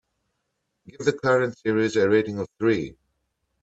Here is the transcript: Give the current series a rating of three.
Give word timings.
Give 0.87 0.97
the 0.97 1.13
current 1.13 1.59
series 1.59 1.95
a 1.95 2.09
rating 2.09 2.39
of 2.39 2.47
three. 2.59 2.97